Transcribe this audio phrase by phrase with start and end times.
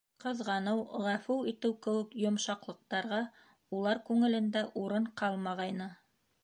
[0.23, 3.23] Ҡыҙғаныу, ғәфү итеү кеүек йомшаҡлыҡтарға
[3.81, 5.95] улар күңелендә урын ҡалмағайны.